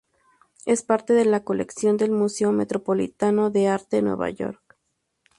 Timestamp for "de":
1.13-1.25, 3.51-3.67, 3.97-4.01